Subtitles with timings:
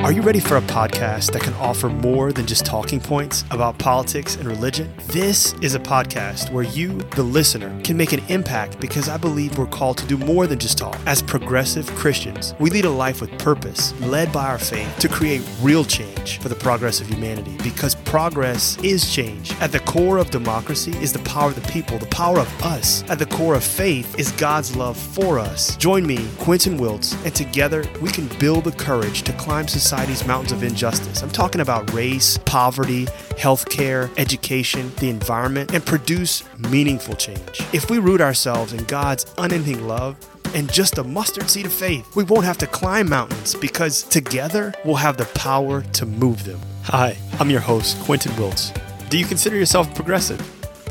[0.00, 3.76] Are you ready for a podcast that can offer more than just talking points about
[3.78, 4.92] politics and religion?
[5.06, 9.58] This is a podcast where you, the listener, can make an impact because I believe
[9.58, 10.96] we're called to do more than just talk.
[11.06, 15.42] As progressive Christians, we lead a life with purpose, led by our faith to create
[15.60, 19.52] real change for the progress of humanity because progress is change.
[19.60, 23.04] At the core of democracy is the power of the people, the power of us.
[23.10, 25.76] At the core of faith is God's love for us.
[25.76, 30.52] Join me, Quentin Wiltz, and together we can build the courage to climb society's mountains
[30.52, 31.22] of injustice.
[31.22, 33.04] I'm talking about race, poverty,
[33.36, 37.60] healthcare, education, the environment, and produce meaningful change.
[37.74, 40.16] If we root ourselves in God's unending love,
[40.54, 42.16] and just a mustard seed of faith.
[42.16, 46.60] We won't have to climb mountains because together we'll have the power to move them.
[46.90, 48.72] Hi, I'm your host, Quentin Wiltz.
[49.10, 50.40] Do you consider yourself progressive?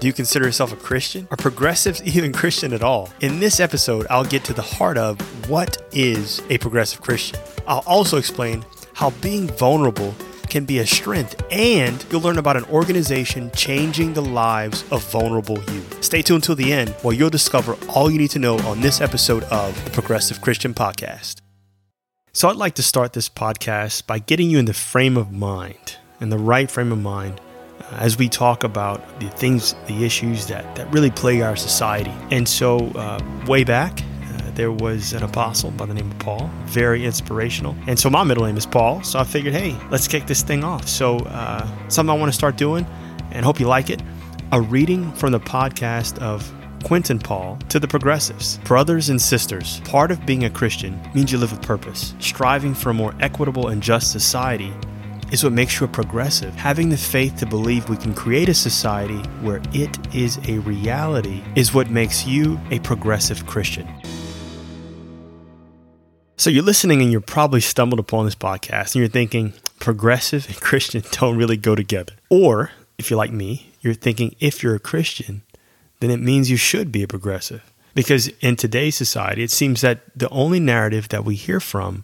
[0.02, 1.26] Do you consider yourself a Christian?
[1.32, 3.10] Are progressives even Christian at all?
[3.22, 5.18] In this episode, I'll get to the heart of
[5.50, 7.40] what is a progressive Christian.
[7.66, 10.14] I'll also explain how being vulnerable
[10.50, 15.60] can be a strength, and you'll learn about an organization changing the lives of vulnerable
[15.72, 16.04] youth.
[16.04, 19.00] Stay tuned till the end where you'll discover all you need to know on this
[19.00, 21.45] episode of the Progressive Christian Podcast.
[22.36, 25.96] So, I'd like to start this podcast by getting you in the frame of mind,
[26.20, 27.40] in the right frame of mind,
[27.80, 32.12] uh, as we talk about the things, the issues that, that really plague our society.
[32.32, 34.02] And so, uh, way back,
[34.56, 37.74] there was an apostle by the name of Paul, very inspirational.
[37.88, 39.02] And so my middle name is Paul.
[39.04, 40.90] So I figured, hey, let's kick this thing off.
[40.90, 42.86] So uh, something I want to start doing
[43.32, 44.02] and hope you like it
[44.52, 46.52] a reading from the podcast of
[46.86, 48.60] Quentin Paul to the progressives.
[48.60, 52.14] Brothers and sisters, part of being a Christian means you live with purpose.
[52.20, 54.72] Striving for a more equitable and just society
[55.32, 56.54] is what makes you a progressive.
[56.54, 61.42] Having the faith to believe we can create a society where it is a reality
[61.56, 63.88] is what makes you a progressive Christian.
[66.38, 70.56] So you're listening and you're probably stumbled upon this podcast and you're thinking progressive and
[70.62, 72.14] Christian don't really go together.
[72.30, 75.42] Or if you're like me, you're thinking if you're a Christian,
[76.10, 77.64] then it means you should be a progressive.
[77.94, 82.04] Because in today's society, it seems that the only narrative that we hear from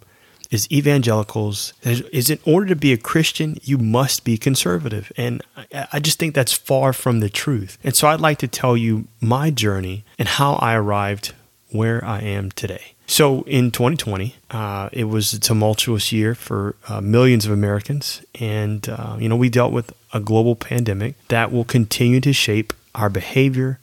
[0.50, 5.10] is evangelicals is in order to be a Christian, you must be conservative.
[5.16, 5.42] And
[5.90, 7.78] I just think that's far from the truth.
[7.82, 11.32] And so I'd like to tell you my journey and how I arrived
[11.70, 12.92] where I am today.
[13.06, 18.22] So in 2020, uh, it was a tumultuous year for uh, millions of Americans.
[18.38, 22.72] And, uh, you know, we dealt with a global pandemic that will continue to shape
[22.94, 23.78] our behavior,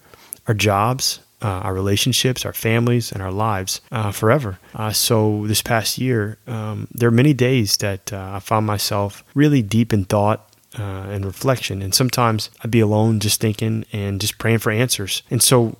[0.49, 4.59] our jobs, uh, our relationships, our families, and our lives uh, forever.
[4.75, 9.61] Uh, so this past year, um, there are many days that I found myself really
[9.61, 11.81] deep in thought uh, and reflection.
[11.81, 15.23] And sometimes I'd be alone just thinking and just praying for answers.
[15.29, 15.77] And so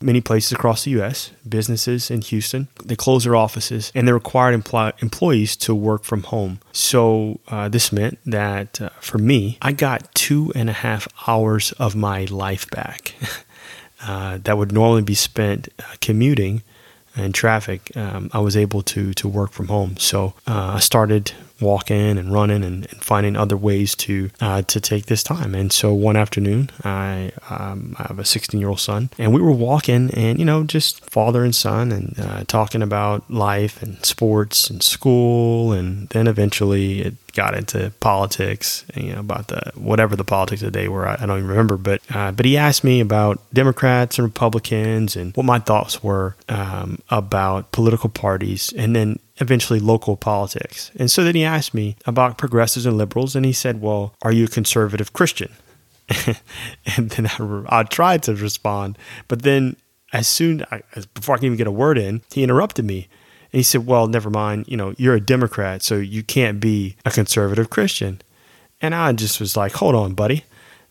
[0.00, 4.60] many places across the U.S., businesses in Houston, they closed their offices and they required
[4.60, 6.60] empl- employees to work from home.
[6.72, 11.72] So uh, this meant that uh, for me, I got two and a half hours
[11.72, 13.14] of my life back
[14.06, 16.62] uh, that would normally be spent uh, commuting
[17.14, 17.94] and traffic.
[17.96, 19.96] Um, I was able to to work from home.
[19.98, 24.80] So uh, I started walking and running and, and finding other ways to uh, to
[24.80, 25.54] take this time.
[25.54, 29.40] And so one afternoon, I, um, I have a 16 year old son, and we
[29.40, 34.04] were walking and you know just father and son and uh, talking about life and
[34.04, 40.16] sports and school, and then eventually it got into politics, you know, about the whatever
[40.16, 41.06] the politics of the day were.
[41.06, 45.16] I, I don't even remember, but uh, but he asked me about Democrats and Republicans
[45.16, 50.90] and what my thoughts were um, about political parties, and then eventually local politics.
[50.98, 54.32] And so then he asked me about progressives and liberals, and he said, "Well, are
[54.32, 55.52] you a conservative Christian?"
[56.96, 58.98] and then I, I, tried to respond,
[59.28, 59.76] but then
[60.12, 63.08] as soon as before I can even get a word in, he interrupted me
[63.52, 66.96] and he said, Well, never mind, you know, you're a Democrat, so you can't be
[67.04, 68.20] a conservative Christian.
[68.80, 70.44] And I just was like, Hold on, buddy.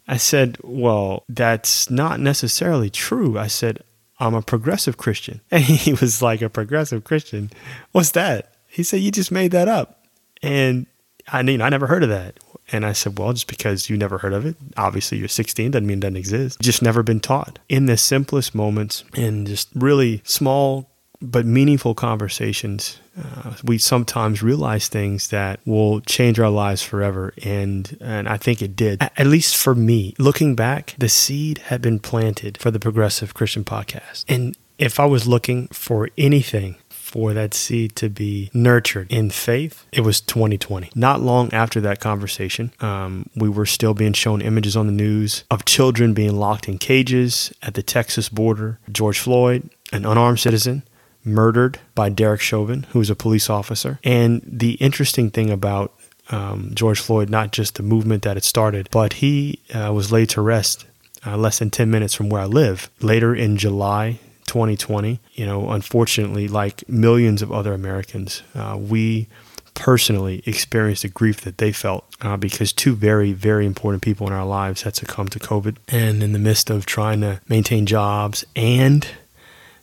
[0.08, 3.38] I said, Well, that's not necessarily true.
[3.38, 3.84] I said,
[4.22, 5.42] I'm a progressive Christian.
[5.52, 7.50] And he was like, A progressive Christian?
[7.92, 8.54] What's that?
[8.68, 10.06] He said, You just made that up.
[10.42, 10.86] And
[11.28, 12.40] I mean, I never heard of that.
[12.72, 15.88] And I said, Well, just because you never heard of it, obviously you're 16, doesn't
[15.88, 16.62] mean it doesn't exist.
[16.62, 17.60] Just never been taught.
[17.68, 20.91] In the simplest moments, in just really small
[21.22, 27.34] but meaningful conversations, uh, we sometimes realize things that will change our lives forever.
[27.44, 29.02] And, and I think it did.
[29.02, 33.64] At least for me, looking back, the seed had been planted for the Progressive Christian
[33.64, 34.26] podcast.
[34.28, 39.86] And if I was looking for anything for that seed to be nurtured in faith,
[39.92, 40.92] it was 2020.
[40.96, 45.44] Not long after that conversation, um, we were still being shown images on the news
[45.52, 48.80] of children being locked in cages at the Texas border.
[48.90, 50.84] George Floyd, an unarmed citizen,
[51.24, 54.00] murdered by Derek Chauvin, who was a police officer.
[54.04, 55.94] And the interesting thing about
[56.30, 60.30] um, George Floyd, not just the movement that it started, but he uh, was laid
[60.30, 60.86] to rest
[61.26, 62.90] uh, less than 10 minutes from where I live.
[63.02, 69.28] Later in July 2020, you know, unfortunately, like millions of other Americans, uh, we
[69.74, 74.34] personally experienced the grief that they felt uh, because two very, very important people in
[74.34, 75.78] our lives had succumbed to COVID.
[75.88, 79.08] And in the midst of trying to maintain jobs and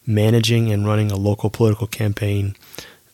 [0.08, 2.56] managing and running a local political campaign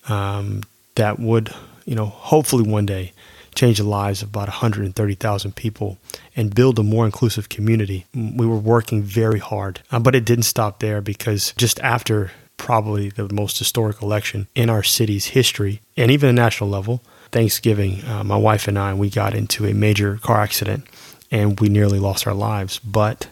[0.08, 0.62] um,
[0.94, 1.52] that would,
[1.85, 3.12] you know, hopefully one day
[3.55, 5.99] change the lives of about 130,000 people
[6.37, 8.06] and build a more inclusive community.
[8.14, 13.11] We were working very hard, uh, but it didn't stop there because just after probably
[13.11, 17.02] the most historic election in our city's history and even the national level,
[17.32, 20.87] Thanksgiving, uh, my wife and I, we got into a major car accident
[21.31, 22.79] and we nearly lost our lives.
[22.79, 23.26] But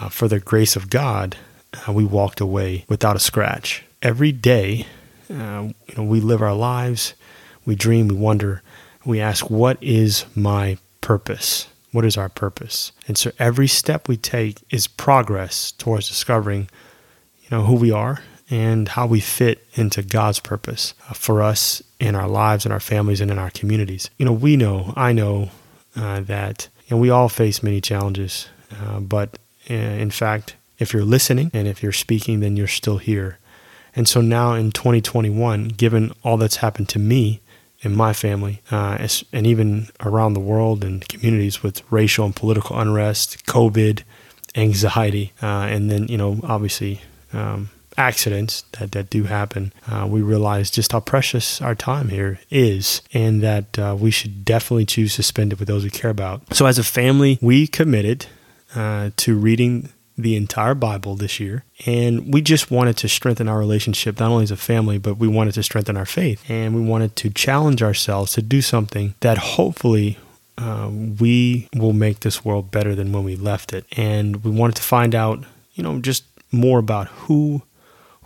[0.00, 1.36] uh, for the grace of God,
[1.86, 3.84] uh, we walked away without a scratch.
[4.02, 4.86] Every day,
[5.30, 7.14] uh, you know, we live our lives,
[7.64, 8.62] we dream, we wonder,
[9.04, 11.68] we ask, what is my purpose?
[11.92, 12.92] What is our purpose?
[13.06, 16.68] And so every step we take is progress towards discovering,
[17.42, 21.82] you know, who we are and how we fit into God's purpose uh, for us
[22.00, 24.10] in our lives and our families and in our communities.
[24.18, 25.50] You know, we know, I know
[25.96, 28.48] uh, that, and we all face many challenges,
[28.82, 29.38] uh, but
[29.70, 33.38] uh, in fact, if you're listening and if you're speaking, then you're still here.
[33.96, 37.40] And so now in 2021, given all that's happened to me
[37.80, 42.78] in my family, uh, and even around the world and communities with racial and political
[42.78, 44.02] unrest, COVID,
[44.56, 50.22] anxiety, uh, and then, you know, obviously um, accidents that, that do happen, uh, we
[50.22, 55.16] realize just how precious our time here is and that uh, we should definitely choose
[55.16, 56.54] to spend it with those we care about.
[56.54, 58.26] So, as a family, we committed
[58.74, 61.64] uh, to reading the entire Bible this year.
[61.86, 65.28] And we just wanted to strengthen our relationship, not only as a family, but we
[65.28, 66.44] wanted to strengthen our faith.
[66.48, 70.18] And we wanted to challenge ourselves to do something that hopefully
[70.56, 73.86] uh, we will make this world better than when we left it.
[73.96, 75.44] And we wanted to find out,
[75.74, 77.62] you know, just more about who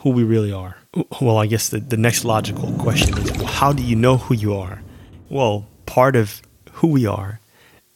[0.02, 0.76] who we really are.
[1.20, 4.34] Well, I guess the, the next logical question is well, how do you know who
[4.34, 4.82] you are?
[5.28, 6.40] Well, part of
[6.74, 7.40] who we are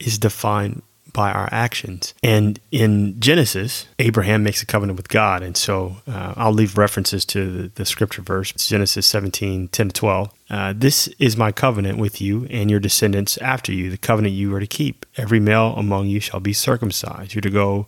[0.01, 2.15] is defined by our actions.
[2.23, 5.43] And in Genesis, Abraham makes a covenant with God.
[5.43, 9.89] And so uh, I'll leave references to the, the, scripture verse, it's Genesis 17, 10
[9.89, 10.31] to 12.
[10.51, 14.55] Uh, this is my covenant with you and your descendants after you, the covenant you
[14.55, 15.05] are to keep.
[15.17, 17.35] Every male among you shall be circumcised.
[17.35, 17.87] You're to go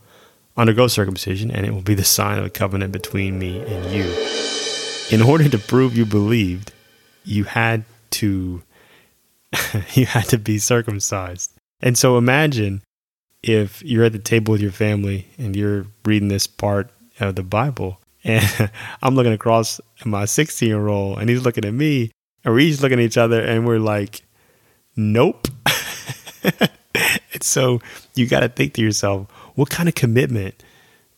[0.57, 4.05] undergo circumcision, and it will be the sign of a covenant between me and you.
[5.11, 6.73] In order to prove you believed,
[7.25, 8.63] you had to
[9.95, 11.53] you had to be circumcised.
[11.81, 12.83] And so imagine
[13.45, 16.89] if you're at the table with your family and you're reading this part
[17.21, 18.71] of the Bible, and
[19.03, 22.11] I'm looking across at my 16 year old, and he's looking at me,
[22.43, 24.23] and we're each looking at each other, and we're like,
[24.97, 25.47] nope.
[26.43, 27.81] and so
[28.15, 30.63] you got to think to yourself, what kind of commitment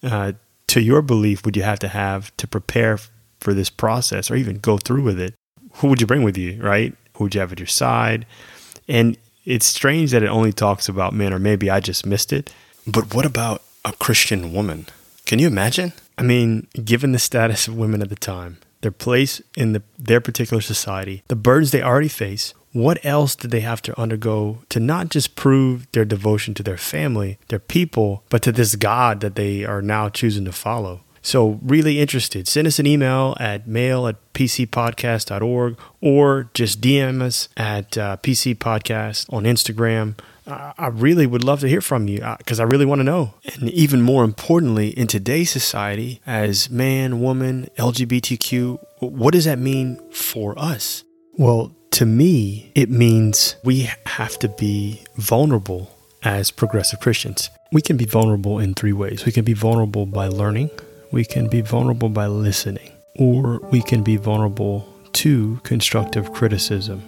[0.02, 0.32] uh,
[0.67, 2.99] to your belief would you have to have to prepare
[3.38, 5.34] for this process or even go through with it?
[5.75, 6.93] Who would you bring with you, right?
[7.17, 8.26] Who would you have at your side?
[8.88, 12.52] And it's strange that it only talks about men, or maybe I just missed it.
[12.87, 14.87] But what about a Christian woman?
[15.25, 15.93] Can you imagine?
[16.19, 20.20] I mean, given the status of women at the time, their place in the, their
[20.20, 24.78] particular society, the burdens they already face, what else did they have to undergo to
[24.78, 29.35] not just prove their devotion to their family, their people, but to this God that
[29.35, 31.00] they are now choosing to follow?
[31.26, 37.49] So, really interested, send us an email at mail at pcpodcast.org or just DM us
[37.56, 40.16] at uh, pcpodcast on Instagram.
[40.47, 43.35] I really would love to hear from you because uh, I really want to know.
[43.56, 49.99] And even more importantly, in today's society, as man, woman, LGBTQ, what does that mean
[50.12, 51.02] for us?
[51.33, 55.90] Well, to me, it means we have to be vulnerable
[56.23, 57.50] as progressive Christians.
[57.73, 59.26] We can be vulnerable in three ways.
[59.26, 60.71] We can be vulnerable by learning,
[61.10, 67.02] we can be vulnerable by listening, or we can be vulnerable to constructive criticism.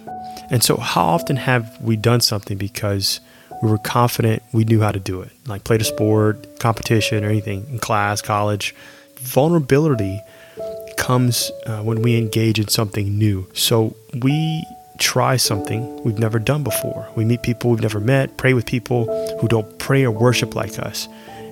[0.49, 3.19] And so, how often have we done something because
[3.61, 7.29] we were confident we knew how to do it, like played a sport, competition, or
[7.29, 8.73] anything in class, college?
[9.17, 10.21] Vulnerability
[10.97, 13.47] comes uh, when we engage in something new.
[13.53, 14.63] So, we
[14.97, 17.07] try something we've never done before.
[17.15, 19.05] We meet people we've never met, pray with people
[19.39, 21.07] who don't pray or worship like us.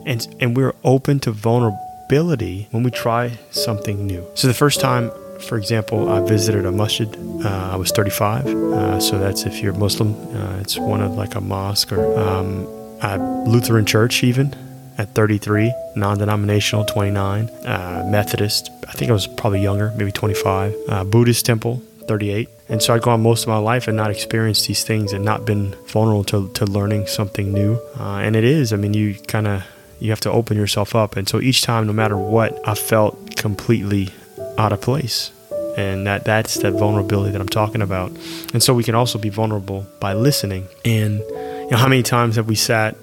[0.05, 4.25] And, and we're open to vulnerability ability when we try something new.
[4.35, 5.11] So the first time,
[5.47, 7.09] for example, I visited a masjid,
[7.45, 8.45] uh, I was 35.
[8.45, 12.65] Uh, so that's if you're Muslim, uh, it's one of like a mosque or um,
[13.01, 14.55] a Lutheran church even.
[14.97, 20.73] at 33, non denominational 29, uh, Methodist, I think I was probably younger, maybe 25,
[20.89, 22.49] uh, Buddhist temple 38.
[22.69, 25.45] And so I'd gone most of my life and not experienced these things and not
[25.45, 27.79] been vulnerable to, to learning something new.
[27.99, 29.63] Uh, and it is, I mean, you kind of,
[29.99, 31.15] you have to open yourself up.
[31.15, 34.09] And so each time, no matter what, I felt completely
[34.57, 35.31] out of place.
[35.77, 38.11] And that, that's that vulnerability that I'm talking about.
[38.53, 40.67] And so we can also be vulnerable by listening.
[40.83, 42.95] And you know, how many times have we sat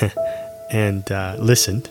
[0.70, 1.90] and uh, listened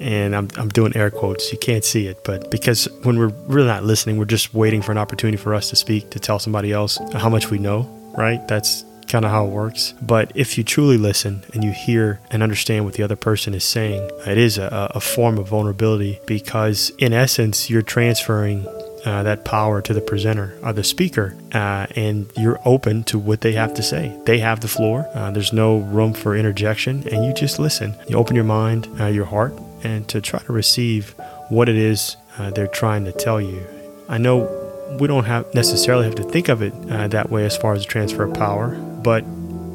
[0.00, 1.52] and I'm, I'm doing air quotes.
[1.52, 4.92] You can't see it, but because when we're really not listening, we're just waiting for
[4.92, 7.82] an opportunity for us to speak, to tell somebody else how much we know,
[8.16, 8.46] right?
[8.48, 9.94] That's kind of how it works.
[10.02, 13.64] But if you truly listen and you hear and understand what the other person is
[13.64, 18.66] saying, it is a, a form of vulnerability because, in essence, you're transferring
[19.04, 23.40] uh, that power to the presenter or the speaker, uh, and you're open to what
[23.40, 24.18] they have to say.
[24.24, 25.08] They have the floor.
[25.14, 27.94] Uh, there's no room for interjection, and you just listen.
[28.08, 31.14] You open your mind, uh, your heart, and to try to receive
[31.48, 33.64] what it is uh, they're trying to tell you.
[34.08, 34.65] I know
[34.98, 37.82] we don't have necessarily have to think of it uh, that way as far as
[37.82, 39.24] the transfer of power, but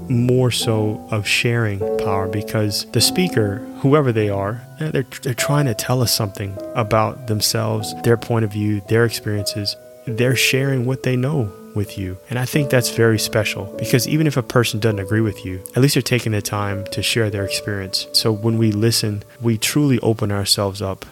[0.10, 5.66] more so of sharing power because the speaker, whoever they are, eh, they're, they're trying
[5.66, 9.76] to tell us something about themselves, their point of view, their experiences.
[10.06, 12.18] They're sharing what they know with you.
[12.30, 15.64] And I think that's very special because even if a person doesn't agree with you,
[15.76, 18.08] at least they're taking the time to share their experience.
[18.12, 21.06] So when we listen, we truly open ourselves up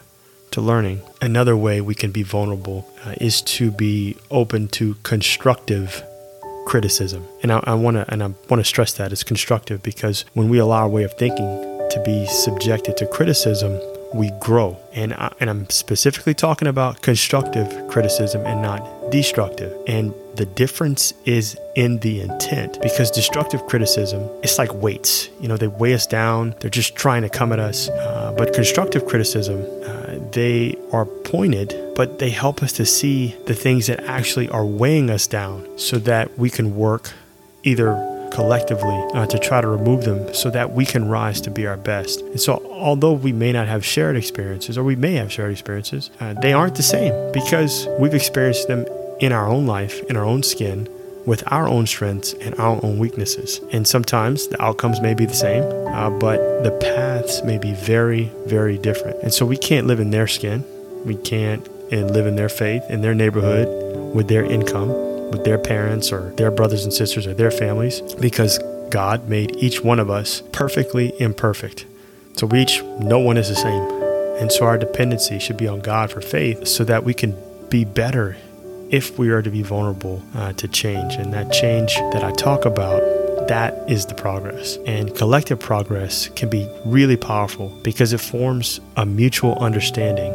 [0.51, 1.01] to learning.
[1.21, 6.03] Another way we can be vulnerable uh, is to be open to constructive
[6.65, 7.27] criticism.
[7.41, 10.49] And I, I want to and I want to stress that it's constructive because when
[10.49, 11.47] we allow our way of thinking
[11.89, 13.79] to be subjected to criticism,
[14.13, 14.77] we grow.
[14.93, 19.75] And, I, and I'm specifically talking about constructive criticism and not destructive.
[19.87, 25.29] And the difference is in the intent because destructive criticism, it's like weights.
[25.39, 27.89] You know, they weigh us down, they're just trying to come at us.
[27.89, 29.65] Uh, but constructive criticism,
[30.33, 35.09] they are pointed, but they help us to see the things that actually are weighing
[35.09, 37.11] us down so that we can work
[37.63, 37.93] either
[38.31, 41.77] collectively uh, to try to remove them so that we can rise to be our
[41.77, 42.21] best.
[42.21, 46.09] And so, although we may not have shared experiences, or we may have shared experiences,
[46.19, 48.85] uh, they aren't the same because we've experienced them
[49.19, 50.87] in our own life, in our own skin,
[51.29, 53.61] with our own strengths and our own weaknesses.
[53.71, 58.31] And sometimes the outcomes may be the same, uh, but the paths may be very,
[58.47, 59.21] very different.
[59.21, 60.65] And so we can't live in their skin.
[61.05, 63.67] We can't and live in their faith, in their neighborhood,
[64.15, 64.89] with their income
[65.29, 68.59] with their parents or their brothers and sisters or their families because
[68.89, 71.85] God made each one of us perfectly imperfect.
[72.37, 73.83] So we each, no one is the same.
[74.41, 77.35] And so our dependency should be on God for faith so that we can
[77.69, 78.37] be better
[78.89, 81.15] if we are to be vulnerable uh, to change.
[81.15, 83.01] And that change that I talk about,
[83.47, 84.77] that is the progress.
[84.85, 90.33] And collective progress can be really powerful because it forms a mutual understanding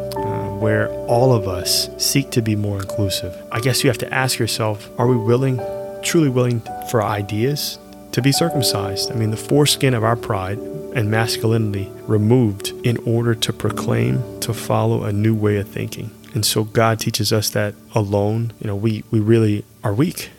[0.59, 3.35] where all of us seek to be more inclusive.
[3.51, 5.59] I guess you have to ask yourself are we willing,
[6.01, 7.77] truly willing for ideas
[8.13, 9.11] to be circumcised?
[9.11, 14.53] I mean, the foreskin of our pride and masculinity removed in order to proclaim, to
[14.53, 16.09] follow a new way of thinking.
[16.35, 20.29] And so God teaches us that alone, you know, we, we really are weak.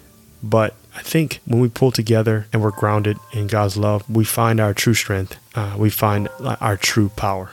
[0.42, 4.60] But I think when we pull together and we're grounded in God's love, we find
[4.60, 5.36] our true strength.
[5.54, 6.28] Uh, we find
[6.60, 7.50] our true power.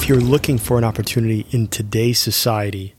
[0.00, 2.94] if you're looking for an opportunity in today's society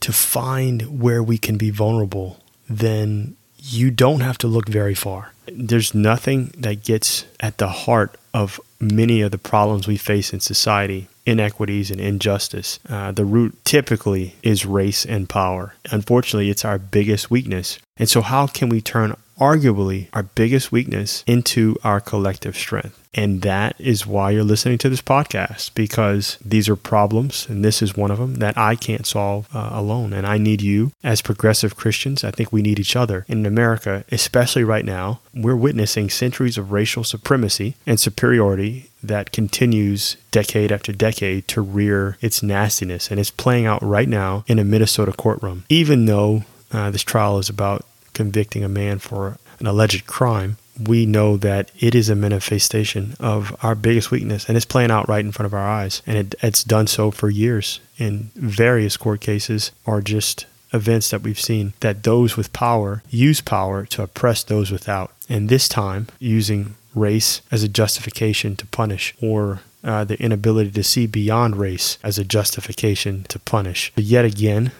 [0.00, 5.34] to find where we can be vulnerable, then you don't have to look very far.
[5.46, 10.40] There's nothing that gets at the heart of many of the problems we face in
[10.40, 12.78] society inequities and injustice.
[12.88, 15.74] Uh, the root typically is race and power.
[15.90, 17.78] Unfortunately, it's our biggest weakness.
[17.96, 22.96] And so, how can we turn arguably our biggest weakness into our collective strength?
[23.12, 27.82] And that is why you're listening to this podcast because these are problems, and this
[27.82, 30.12] is one of them that I can't solve uh, alone.
[30.12, 32.22] And I need you as progressive Christians.
[32.22, 33.24] I think we need each other.
[33.26, 40.16] In America, especially right now, we're witnessing centuries of racial supremacy and superiority that continues
[40.30, 43.10] decade after decade to rear its nastiness.
[43.10, 45.64] And it's playing out right now in a Minnesota courtroom.
[45.68, 47.84] Even though uh, this trial is about
[48.20, 53.56] convicting a man for an alleged crime, we know that it is a manifestation of
[53.62, 56.02] our biggest weakness and it's playing out right in front of our eyes.
[56.06, 61.22] And it, it's done so for years in various court cases or just events that
[61.22, 65.12] we've seen that those with power use power to oppress those without.
[65.26, 70.82] And this time, using race as a justification to punish or uh, the inability to
[70.82, 73.92] see beyond race as a justification to punish.
[73.94, 74.72] But yet again,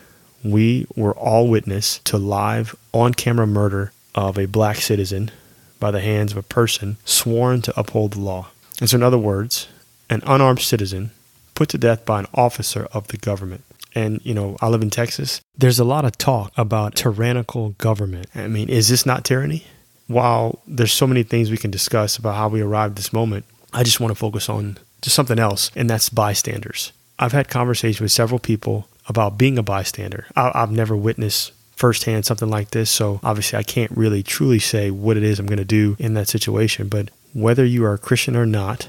[0.42, 5.30] we were all witness to live on camera murder of a black citizen
[5.78, 8.48] by the hands of a person sworn to uphold the law.
[8.80, 9.68] And so, in other words,
[10.08, 11.10] an unarmed citizen
[11.54, 13.64] put to death by an officer of the government.
[13.94, 15.40] And, you know, I live in Texas.
[15.56, 18.28] There's a lot of talk about tyrannical government.
[18.34, 19.66] I mean, is this not tyranny?
[20.06, 23.82] While there's so many things we can discuss about how we arrived this moment, I
[23.82, 26.92] just want to focus on just something else, and that's bystanders.
[27.18, 30.26] I've had conversations with several people about being a bystander.
[30.36, 34.90] I, have never witnessed firsthand something like this, so obviously I can't really truly say
[34.90, 36.88] what it is I'm going to do in that situation.
[36.88, 38.88] But whether you are a Christian or not,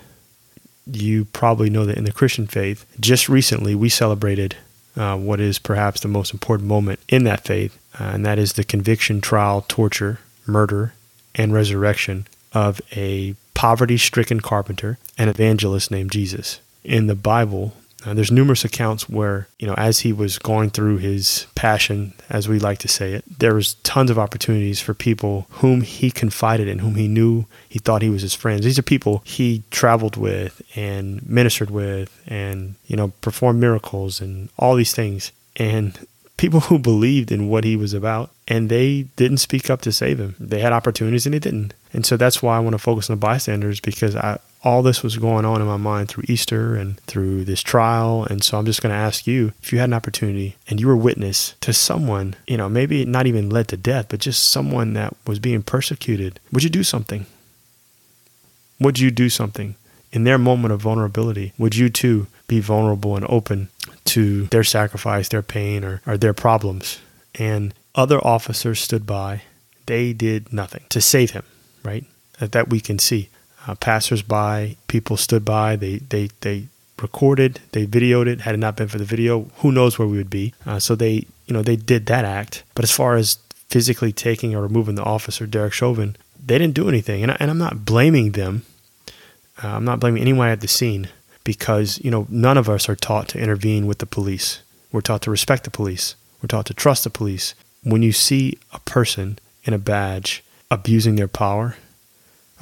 [0.86, 4.58] you probably know that in the Christian faith, just recently we celebrated
[4.98, 8.54] uh, what is perhaps the most important moment in that faith, uh, and that is
[8.54, 10.94] the conviction, trial, torture, murder,
[11.36, 16.60] and resurrection of a poverty stricken carpenter an evangelist named Jesus.
[16.84, 17.74] In the Bible,
[18.06, 22.50] uh, there's numerous accounts where, you know, as he was going through his passion, as
[22.50, 26.68] we like to say it, there was tons of opportunities for people whom he confided
[26.68, 28.64] in, whom he knew he thought he was his friends.
[28.64, 34.50] These are people he traveled with and ministered with and, you know, performed miracles and
[34.58, 35.32] all these things.
[35.58, 39.92] And people who believed in what he was about and they didn't speak up to
[39.92, 40.36] save him.
[40.40, 41.76] They had opportunities and they didn't.
[41.94, 45.02] And so that's why I want to focus on the bystanders because I, all this
[45.02, 48.26] was going on in my mind through Easter and through this trial.
[48.30, 50.88] And so I'm just going to ask you if you had an opportunity and you
[50.88, 54.94] were witness to someone, you know, maybe not even led to death, but just someone
[54.94, 57.26] that was being persecuted, would you do something?
[58.80, 59.76] Would you do something?
[60.12, 63.70] In their moment of vulnerability, would you too be vulnerable and open
[64.06, 67.00] to their sacrifice, their pain, or, or their problems?
[67.36, 69.44] And other officers stood by.
[69.86, 71.44] They did nothing to save him,
[71.84, 72.04] right?
[72.40, 73.30] That, that we can see
[73.68, 75.76] uh, passersby, people stood by.
[75.76, 76.68] They they they
[77.02, 78.42] recorded, they videoed it.
[78.42, 80.54] Had it not been for the video, who knows where we would be?
[80.66, 82.64] Uh, so they you know they did that act.
[82.76, 83.38] But as far as
[83.70, 86.16] physically taking or removing the officer, Derek Chauvin,
[86.46, 87.24] they didn't do anything.
[87.24, 88.64] And, I, and I'm not blaming them.
[89.64, 91.10] Uh, I'm not blaming anyone at the scene
[91.44, 94.62] because you know none of us are taught to intervene with the police.
[94.92, 96.16] We're taught to respect the police.
[96.42, 97.54] We're taught to trust the police.
[97.84, 101.76] When you see a person in a badge abusing their power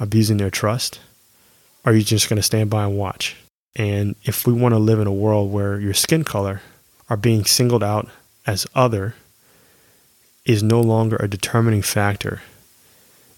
[0.00, 0.98] abusing their trust?
[1.84, 3.36] Are you just going to stand by and watch?
[3.76, 6.62] And if we want to live in a world where your skin color
[7.08, 8.08] are being singled out
[8.46, 9.14] as other
[10.44, 12.42] is no longer a determining factor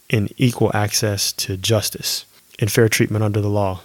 [0.08, 2.24] in equal access to justice
[2.58, 3.80] and fair treatment under the law,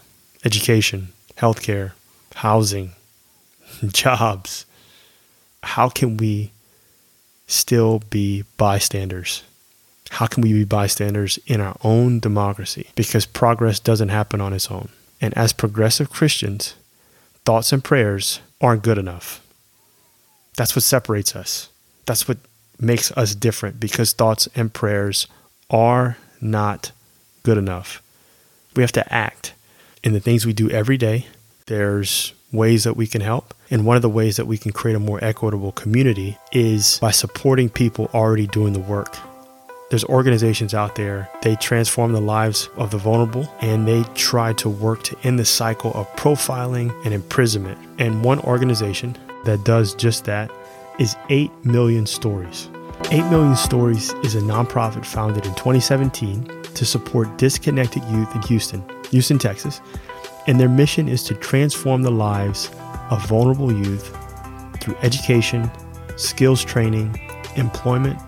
[0.45, 1.91] education, healthcare,
[2.35, 2.91] housing,
[3.87, 4.65] jobs,
[5.63, 6.51] how can we
[7.47, 9.43] still be bystanders?
[10.12, 12.88] How can we be bystanders in our own democracy?
[12.96, 14.89] Because progress doesn't happen on its own.
[15.22, 16.76] And as progressive Christians,
[17.46, 19.41] thoughts and prayers aren't good enough.
[20.56, 21.70] That's what separates us.
[22.06, 22.38] That's what
[22.80, 25.28] makes us different because thoughts and prayers
[25.70, 26.91] are not
[27.43, 28.02] good enough.
[28.76, 29.54] We have to act
[30.04, 31.28] in the things we do every day.
[31.65, 33.54] There's ways that we can help.
[33.70, 37.12] And one of the ways that we can create a more equitable community is by
[37.12, 39.17] supporting people already doing the work.
[39.89, 44.69] There's organizations out there, they transform the lives of the vulnerable and they try to
[44.69, 47.80] work to end the cycle of profiling and imprisonment.
[47.97, 50.52] And one organization that does just that
[51.00, 52.69] is 8 Million Stories.
[53.12, 58.84] 8 Million Stories is a nonprofit founded in 2017 to support disconnected youth in Houston,
[59.12, 59.80] Houston, Texas.
[60.47, 62.69] And their mission is to transform the lives
[63.10, 64.13] of vulnerable youth
[64.82, 65.71] through education,
[66.17, 67.17] skills training,
[67.56, 68.19] employment,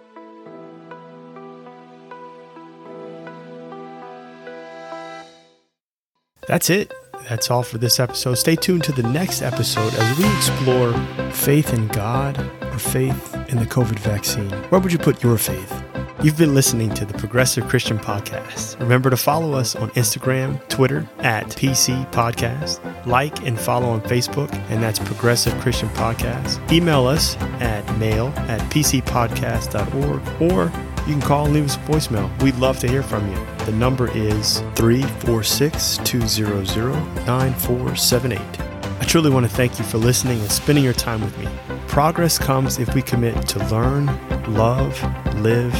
[6.47, 6.91] That's it.
[7.29, 8.35] That's all for this episode.
[8.35, 10.93] Stay tuned to the next episode as we explore
[11.31, 14.49] faith in God or faith in the COVID vaccine.
[14.69, 15.83] Where would you put your faith?
[16.23, 18.79] You've been listening to the Progressive Christian Podcast.
[18.79, 22.79] Remember to follow us on Instagram, Twitter at PC Podcast.
[23.05, 26.59] Like and follow on Facebook, and that's Progressive Christian Podcast.
[26.73, 30.71] Email us at mail at pcpodcast.org, or
[31.09, 32.43] you can call and leave us a voicemail.
[32.43, 33.45] We'd love to hear from you.
[33.65, 36.93] The number is 346 200
[37.25, 38.39] 9478.
[38.39, 41.47] I truly want to thank you for listening and spending your time with me.
[41.87, 44.05] Progress comes if we commit to learn,
[44.53, 45.01] love,
[45.37, 45.73] live,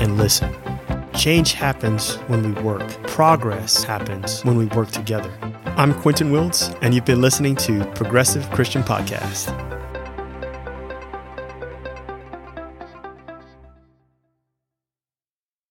[0.00, 0.52] and listen.
[1.14, 2.88] Change happens when we work.
[3.04, 5.32] Progress happens when we work together.
[5.76, 9.56] I'm Quentin Wiltz, and you've been listening to Progressive Christian Podcast.